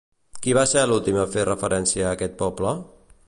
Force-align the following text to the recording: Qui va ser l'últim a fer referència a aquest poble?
Qui 0.45 0.55
va 0.57 0.63
ser 0.71 0.85
l'últim 0.91 1.19
a 1.23 1.27
fer 1.37 1.45
referència 1.49 2.07
a 2.09 2.17
aquest 2.19 2.37
poble? 2.43 2.75